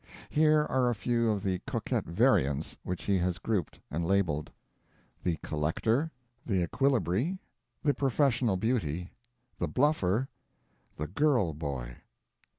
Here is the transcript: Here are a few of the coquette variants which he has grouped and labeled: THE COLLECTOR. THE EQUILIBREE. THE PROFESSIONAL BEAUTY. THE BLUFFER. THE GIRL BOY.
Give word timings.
Here 0.31 0.65
are 0.67 0.89
a 0.89 0.95
few 0.95 1.29
of 1.29 1.43
the 1.43 1.59
coquette 1.67 2.07
variants 2.07 2.75
which 2.81 3.03
he 3.03 3.19
has 3.19 3.37
grouped 3.37 3.79
and 3.91 4.03
labeled: 4.03 4.49
THE 5.21 5.37
COLLECTOR. 5.43 6.09
THE 6.43 6.63
EQUILIBREE. 6.63 7.37
THE 7.83 7.93
PROFESSIONAL 7.93 8.57
BEAUTY. 8.57 9.11
THE 9.59 9.67
BLUFFER. 9.67 10.27
THE 10.97 11.07
GIRL 11.07 11.53
BOY. 11.53 11.97